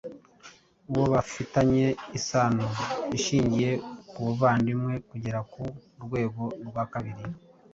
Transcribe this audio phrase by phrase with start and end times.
[0.91, 1.85] uwo bafitanye
[2.17, 2.67] isano
[3.17, 3.71] ishingiye
[4.09, 5.63] ku buvandimwe kugera ku
[6.03, 7.23] rwego rwa kabiri